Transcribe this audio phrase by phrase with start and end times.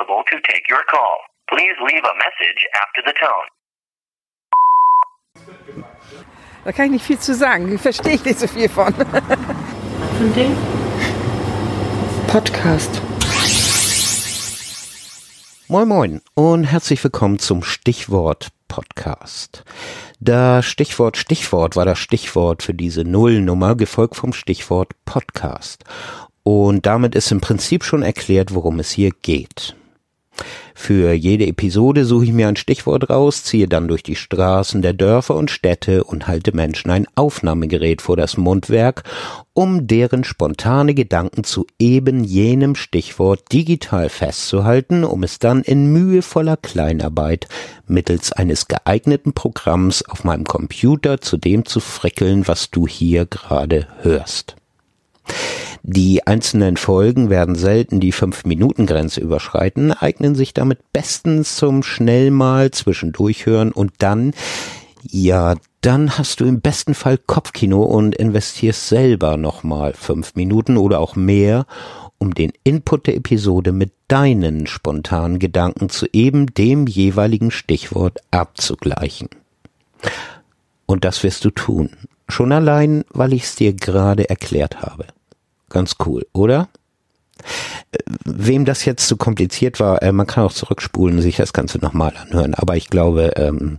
[0.00, 1.18] available to take your call.
[1.48, 3.48] Please leave a message after the tone.
[6.64, 7.78] Da kann ich nicht viel zu sagen.
[7.78, 8.94] Verstehe ich nicht so viel von.
[8.94, 10.56] Ein Ding?
[12.26, 13.00] Podcast.
[15.68, 19.64] Moin Moin und herzlich willkommen zum Stichwort Podcast.
[20.18, 25.84] Das Stichwort Stichwort war das Stichwort für diese Nullnummer, gefolgt vom Stichwort Podcast.
[26.42, 29.76] Und damit ist im Prinzip schon erklärt, worum es hier geht.
[30.74, 34.92] Für jede Episode suche ich mir ein Stichwort raus, ziehe dann durch die Straßen der
[34.92, 39.04] Dörfer und Städte und halte Menschen ein Aufnahmegerät vor das Mundwerk,
[39.52, 46.56] um deren spontane Gedanken zu eben jenem Stichwort digital festzuhalten, um es dann in mühevoller
[46.56, 47.46] Kleinarbeit
[47.86, 53.86] mittels eines geeigneten Programms auf meinem Computer zu dem zu frickeln, was du hier gerade
[54.02, 54.56] hörst.
[55.82, 62.70] Die einzelnen Folgen werden selten die 5-Minuten-Grenze überschreiten, eignen sich damit bestens zum schnell mal
[62.70, 64.32] zwischendurch hören und dann,
[65.02, 71.00] ja, dann hast du im besten Fall Kopfkino und investierst selber nochmal fünf Minuten oder
[71.00, 71.66] auch mehr,
[72.18, 79.30] um den Input der Episode mit deinen spontanen Gedanken zu eben dem jeweiligen Stichwort abzugleichen.
[80.84, 81.90] Und das wirst du tun.
[82.28, 85.06] Schon allein, weil ich es dir gerade erklärt habe.
[85.70, 86.68] Ganz cool, oder?
[87.92, 91.78] Äh, wem das jetzt zu kompliziert war, äh, man kann auch zurückspulen sich das Ganze
[91.78, 92.54] nochmal anhören.
[92.54, 93.78] Aber ich glaube, ähm,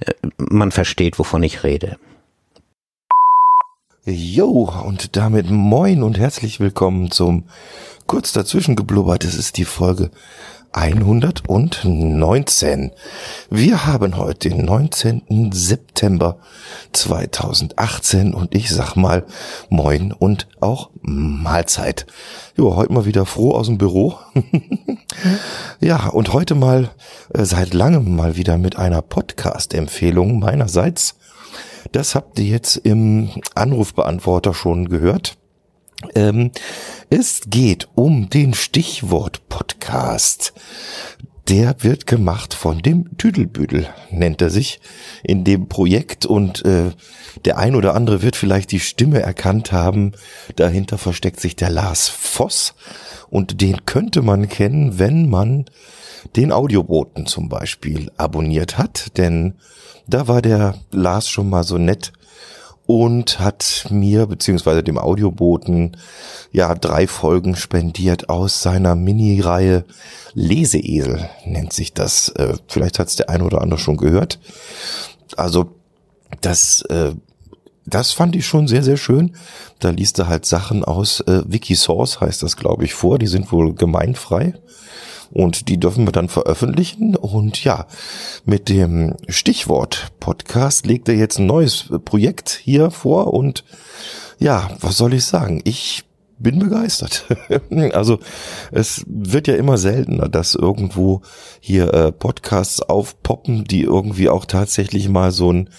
[0.00, 1.98] äh, man versteht, wovon ich rede.
[4.04, 7.44] Jo, und damit moin und herzlich willkommen zum
[8.08, 9.22] kurz dazwischen geblubbert.
[9.22, 10.10] Das ist die Folge
[10.72, 12.92] 119.
[13.50, 15.50] Wir haben heute den 19.
[15.52, 16.38] September
[16.92, 19.26] 2018 und ich sag mal
[19.68, 22.06] Moin und auch Mahlzeit.
[22.56, 24.18] Jo, heute mal wieder froh aus dem Büro.
[25.80, 26.90] ja, und heute mal
[27.34, 31.16] äh, seit langem mal wieder mit einer Podcast-Empfehlung meinerseits.
[31.92, 35.36] Das habt ihr jetzt im Anrufbeantworter schon gehört.
[36.14, 36.50] Ähm,
[37.10, 40.52] es geht um den Stichwort-Podcast.
[41.48, 44.80] Der wird gemacht von dem Tüdelbüdel, nennt er sich,
[45.24, 46.92] in dem Projekt und äh,
[47.44, 50.12] der ein oder andere wird vielleicht die Stimme erkannt haben.
[50.54, 52.74] Dahinter versteckt sich der Lars Voss
[53.28, 55.64] und den könnte man kennen, wenn man
[56.36, 59.54] den Audioboten zum Beispiel abonniert hat, denn
[60.06, 62.12] da war der Lars schon mal so nett
[62.92, 65.96] und hat mir beziehungsweise dem Audioboten
[66.52, 69.86] ja drei Folgen spendiert aus seiner Mini-Reihe
[70.34, 72.28] Leseesel nennt sich das.
[72.30, 74.40] Äh, vielleicht hat es der eine oder andere schon gehört.
[75.38, 75.70] Also
[76.42, 77.14] das äh,
[77.86, 79.36] das fand ich schon sehr, sehr schön.
[79.80, 83.18] Da liest er halt Sachen aus äh, Wikisource, heißt das, glaube ich, vor.
[83.18, 84.54] Die sind wohl gemeinfrei.
[85.32, 87.16] Und die dürfen wir dann veröffentlichen.
[87.16, 87.86] Und ja,
[88.44, 93.32] mit dem Stichwort Podcast legt er jetzt ein neues Projekt hier vor.
[93.32, 93.64] Und
[94.38, 95.60] ja, was soll ich sagen?
[95.64, 96.04] Ich
[96.42, 97.24] bin begeistert.
[97.92, 98.18] also
[98.72, 101.22] es wird ja immer seltener, dass irgendwo
[101.60, 105.70] hier äh, Podcasts aufpoppen, die irgendwie auch tatsächlich mal so ein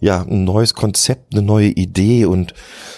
[0.00, 2.54] ja ein neues Konzept, eine neue Idee und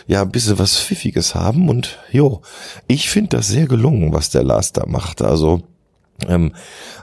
[0.06, 1.68] ja ein bisschen was Pfiffiges haben.
[1.68, 2.40] Und jo,
[2.88, 5.22] ich finde das sehr gelungen, was der Lars da macht.
[5.22, 5.62] Also
[6.28, 6.52] ähm,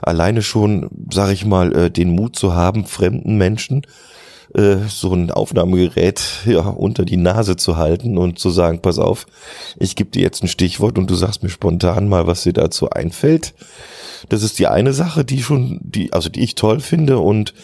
[0.00, 3.82] alleine schon, sag ich mal, äh, den Mut zu haben, fremden Menschen
[4.54, 9.26] äh, so ein Aufnahmegerät ja, unter die Nase zu halten und zu sagen, pass auf,
[9.78, 12.90] ich gebe dir jetzt ein Stichwort und du sagst mir spontan mal, was dir dazu
[12.90, 13.54] einfällt.
[14.28, 17.54] Das ist die eine Sache, die schon, die, also die ich toll finde und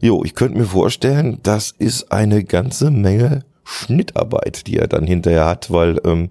[0.00, 5.46] jo, ich könnte mir vorstellen, das ist eine ganze Menge Schnittarbeit, die er dann hinterher
[5.46, 6.30] hat, weil, ähm,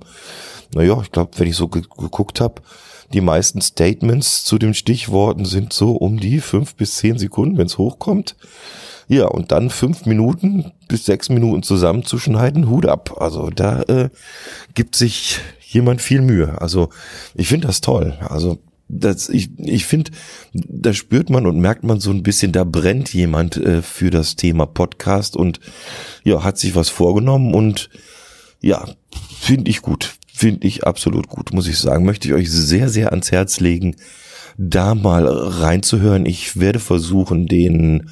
[0.75, 2.61] naja, ich glaube, wenn ich so geguckt habe,
[3.13, 7.67] die meisten Statements zu den Stichworten sind so um die fünf bis zehn Sekunden, wenn
[7.67, 8.35] es hochkommt.
[9.07, 13.17] Ja, und dann fünf Minuten bis sechs Minuten zusammenzuschneiden, Hut ab.
[13.19, 14.09] Also da äh,
[14.73, 16.61] gibt sich jemand viel Mühe.
[16.61, 16.89] Also
[17.35, 18.17] ich finde das toll.
[18.21, 20.11] Also das, ich, ich finde,
[20.53, 24.35] da spürt man und merkt man so ein bisschen, da brennt jemand äh, für das
[24.35, 25.59] Thema Podcast und
[26.23, 27.89] ja, hat sich was vorgenommen und
[28.61, 28.87] ja,
[29.39, 30.13] finde ich gut.
[30.41, 32.03] Finde ich absolut gut, muss ich sagen.
[32.03, 33.97] Möchte ich euch sehr, sehr ans Herz legen,
[34.57, 36.25] da mal reinzuhören.
[36.25, 38.09] Ich werde versuchen, den,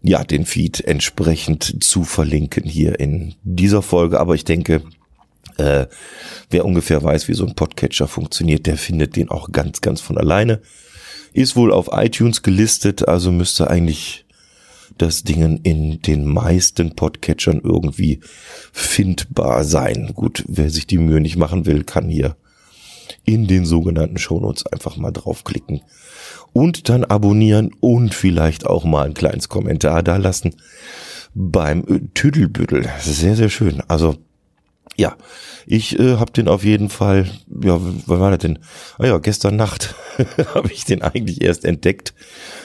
[0.00, 4.20] ja, den Feed entsprechend zu verlinken hier in dieser Folge.
[4.20, 4.84] Aber ich denke,
[5.56, 5.86] äh,
[6.50, 10.18] wer ungefähr weiß, wie so ein Podcatcher funktioniert, der findet den auch ganz, ganz von
[10.18, 10.60] alleine.
[11.32, 14.24] Ist wohl auf iTunes gelistet, also müsste eigentlich
[15.00, 18.20] das Ding in den meisten Podcatchern irgendwie
[18.72, 20.12] findbar sein.
[20.14, 22.36] Gut, wer sich die Mühe nicht machen will, kann hier
[23.24, 25.82] in den sogenannten Shownotes einfach mal draufklicken
[26.52, 30.54] und dann abonnieren und vielleicht auch mal ein kleines Kommentar da lassen
[31.34, 32.88] beim Tüdelbüdel.
[33.00, 33.82] Sehr, sehr schön.
[33.88, 34.16] Also
[35.00, 35.16] ja,
[35.66, 38.58] ich äh, habe den auf jeden Fall, ja, wann war das denn?
[38.98, 39.94] Ah ja, gestern Nacht
[40.54, 42.12] habe ich den eigentlich erst entdeckt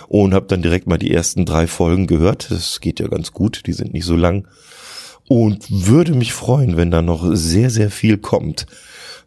[0.10, 2.52] und habe dann direkt mal die ersten drei Folgen gehört.
[2.52, 4.48] Das geht ja ganz gut, die sind nicht so lang.
[5.28, 8.68] Und würde mich freuen, wenn da noch sehr, sehr viel kommt.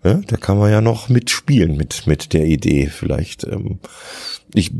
[0.04, 2.86] Ja, da kann man ja noch mitspielen mit, mit der Idee.
[2.86, 3.80] Vielleicht, ähm,
[4.54, 4.70] ich,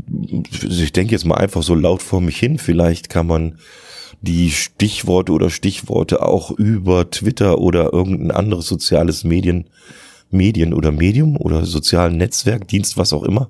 [0.61, 3.57] ich denke jetzt mal einfach so laut vor mich hin, vielleicht kann man
[4.21, 9.69] die Stichworte oder Stichworte auch über Twitter oder irgendein anderes soziales Medien,
[10.29, 13.49] Medien oder Medium oder sozialen Netzwerkdienst, was auch immer,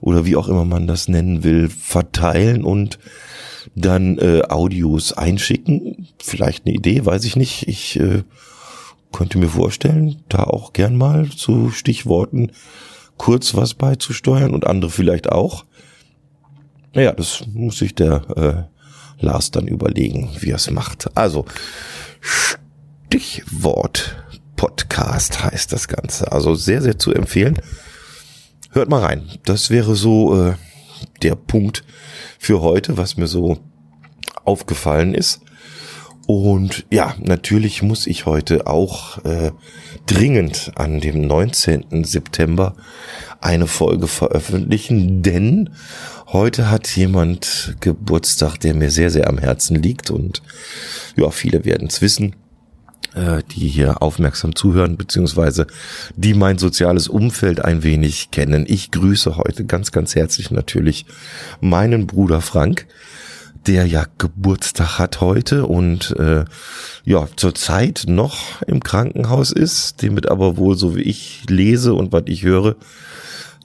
[0.00, 2.98] oder wie auch immer man das nennen will, verteilen und
[3.74, 6.08] dann äh, Audios einschicken.
[6.22, 7.68] Vielleicht eine Idee, weiß ich nicht.
[7.68, 8.22] Ich äh,
[9.12, 12.50] könnte mir vorstellen, da auch gern mal zu Stichworten
[13.16, 15.64] kurz was beizusteuern und andere vielleicht auch.
[16.94, 18.73] Naja, das muss sich der äh,
[19.18, 21.16] Lars dann überlegen, wie er es macht.
[21.16, 21.46] Also,
[23.06, 24.16] Stichwort
[24.56, 26.32] Podcast heißt das Ganze.
[26.32, 27.60] Also sehr, sehr zu empfehlen.
[28.70, 29.30] Hört mal rein.
[29.44, 30.54] Das wäre so äh,
[31.22, 31.84] der Punkt
[32.38, 33.58] für heute, was mir so
[34.44, 35.40] aufgefallen ist.
[36.26, 39.52] Und ja, natürlich muss ich heute auch äh,
[40.06, 42.04] dringend an dem 19.
[42.04, 42.74] September
[43.44, 45.70] eine Folge veröffentlichen, denn
[46.34, 50.42] Heute hat jemand Geburtstag, der mir sehr, sehr am Herzen liegt und
[51.16, 52.34] ja, viele werden es wissen,
[53.14, 55.68] äh, die hier aufmerksam zuhören, beziehungsweise
[56.16, 58.64] die mein soziales Umfeld ein wenig kennen.
[58.66, 61.06] Ich grüße heute ganz, ganz herzlich natürlich
[61.60, 62.86] meinen Bruder Frank,
[63.68, 66.46] der ja Geburtstag hat heute und äh,
[67.04, 72.12] ja zurzeit noch im Krankenhaus ist, dem mit aber wohl so wie ich lese und
[72.12, 72.74] was ich höre,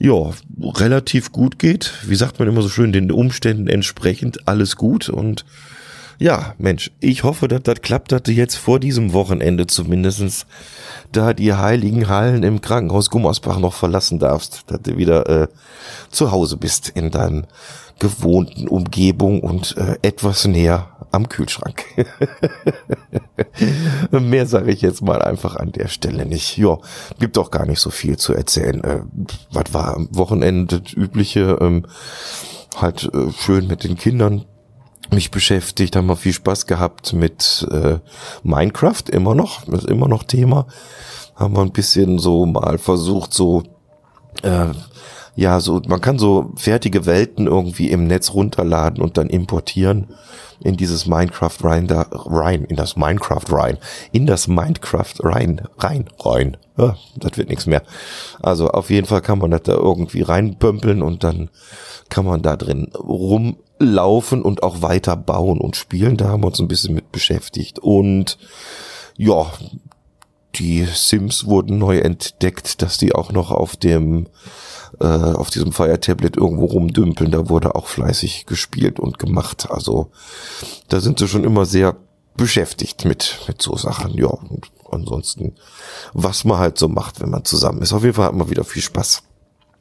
[0.00, 1.92] ja, relativ gut geht.
[2.06, 5.44] Wie sagt man immer so schön, den Umständen entsprechend alles gut und
[6.18, 10.44] ja, Mensch, ich hoffe, dass das klappt, dass du jetzt vor diesem Wochenende zumindestens
[11.12, 15.48] da die heiligen Hallen im Krankenhaus Gummersbach noch verlassen darfst, dass du wieder äh,
[16.10, 17.46] zu Hause bist in deinem
[18.00, 21.84] gewohnten Umgebung und äh, etwas näher am Kühlschrank.
[24.10, 26.56] Mehr sage ich jetzt mal einfach an der Stelle nicht.
[26.56, 26.78] Ja,
[27.20, 28.82] gibt auch gar nicht so viel zu erzählen.
[28.82, 29.02] Äh,
[29.52, 31.58] was war am Wochenende das übliche?
[31.60, 31.86] Ähm,
[32.76, 34.44] halt äh, schön mit den Kindern
[35.12, 37.98] mich beschäftigt, haben wir viel Spaß gehabt mit äh,
[38.42, 40.66] Minecraft, immer noch, ist immer noch Thema.
[41.34, 43.64] Haben wir ein bisschen so mal versucht, so
[44.42, 44.66] äh,
[45.36, 50.08] ja, so, man kann so fertige Welten irgendwie im Netz runterladen und dann importieren
[50.62, 53.78] in dieses Minecraft rein, da, rein, in das Minecraft rein,
[54.12, 56.56] in das Minecraft rein, rein, rein.
[56.76, 57.82] Ja, das wird nichts mehr.
[58.42, 61.50] Also auf jeden Fall kann man das da irgendwie reinpömpeln und dann
[62.08, 66.16] kann man da drin rumlaufen und auch weiter bauen und spielen.
[66.16, 68.38] Da haben wir uns ein bisschen mit beschäftigt und
[69.16, 69.46] ja,
[70.60, 74.28] die Sims wurden neu entdeckt, dass die auch noch auf dem
[75.00, 77.30] äh, auf diesem Fire Tablet irgendwo rumdümpeln.
[77.30, 79.68] Da wurde auch fleißig gespielt und gemacht.
[79.70, 80.10] Also
[80.88, 81.96] da sind sie schon immer sehr
[82.36, 84.14] beschäftigt mit mit so Sachen.
[84.14, 85.54] Ja, und ansonsten
[86.12, 87.94] was man halt so macht, wenn man zusammen ist.
[87.94, 89.22] Auf jeden Fall hat man wieder viel Spaß.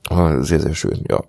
[0.10, 1.22] Sehr sehr schön, ja.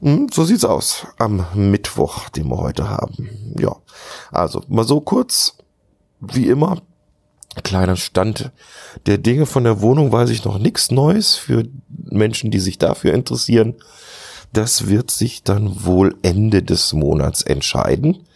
[0.00, 3.54] Hm, so sieht's aus am Mittwoch, den wir heute haben.
[3.58, 3.76] Ja,
[4.30, 5.56] also mal so kurz,
[6.20, 6.82] wie immer,
[7.62, 8.50] kleiner Stand
[9.06, 13.14] der Dinge von der Wohnung weiß ich noch nichts Neues für Menschen, die sich dafür
[13.14, 13.74] interessieren.
[14.52, 18.26] Das wird sich dann wohl Ende des Monats entscheiden.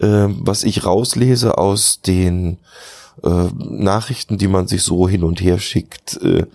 [0.00, 2.58] Äh, was ich rauslese aus den
[3.22, 6.46] äh, Nachrichten, die man sich so hin und her schickt, äh,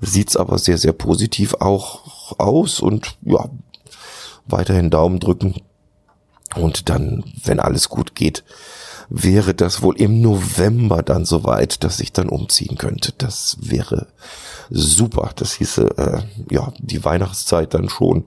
[0.00, 3.48] sieht's aber sehr, sehr positiv auch aus und ja,
[4.46, 5.54] weiterhin Daumen drücken.
[6.56, 8.42] Und dann, wenn alles gut geht,
[9.08, 13.12] wäre das wohl im November dann soweit, dass ich dann umziehen könnte.
[13.16, 14.08] Das wäre
[14.70, 15.30] super.
[15.36, 18.24] Das hieße, äh, ja, die Weihnachtszeit dann schon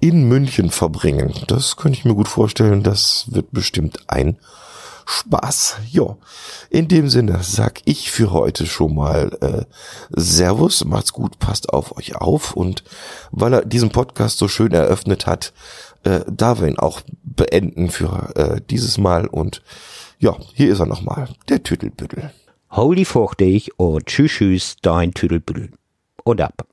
[0.00, 1.34] in München verbringen.
[1.46, 2.82] Das könnte ich mir gut vorstellen.
[2.82, 4.38] Das wird bestimmt ein
[5.06, 5.78] Spaß.
[5.90, 6.16] Ja,
[6.70, 9.64] in dem Sinne sag ich für heute schon mal äh,
[10.10, 12.84] Servus, macht's gut, passt auf euch auf und
[13.32, 15.52] weil er diesen Podcast so schön eröffnet hat,
[16.04, 19.26] äh, darf ihn auch beenden für äh, dieses Mal.
[19.26, 19.62] Und
[20.18, 22.30] ja, hier ist er nochmal, der Tüdelbüttel.
[22.70, 23.04] Holy
[23.38, 25.70] dich und tschüss, tschüss, dein Tüdelbüttel.
[26.24, 26.66] Und ab.